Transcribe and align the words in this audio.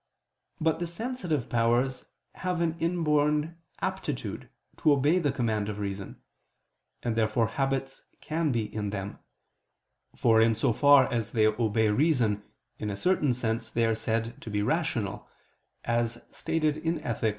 But 0.59 0.79
the 0.79 0.87
sensitive 0.87 1.47
powers 1.47 2.05
have 2.33 2.59
an 2.59 2.75
inborn 2.79 3.61
aptitude 3.81 4.49
to 4.77 4.93
obey 4.93 5.19
the 5.19 5.31
command 5.31 5.69
of 5.69 5.77
reason; 5.77 6.19
and 7.03 7.15
therefore 7.15 7.45
habits 7.49 8.01
can 8.19 8.51
be 8.51 8.73
in 8.73 8.89
them: 8.89 9.19
for 10.15 10.41
in 10.41 10.55
so 10.55 10.73
far 10.73 11.05
as 11.13 11.29
they 11.33 11.45
obey 11.45 11.89
reason, 11.89 12.41
in 12.79 12.89
a 12.89 12.95
certain 12.95 13.31
sense 13.31 13.69
they 13.69 13.85
are 13.85 13.93
said 13.93 14.41
to 14.41 14.49
be 14.49 14.63
rational, 14.63 15.29
as 15.83 16.19
stated 16.31 16.77
in 16.77 16.99
_Ethic. 17.01 17.29